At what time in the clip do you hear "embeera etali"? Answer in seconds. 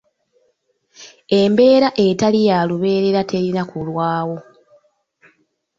1.41-2.39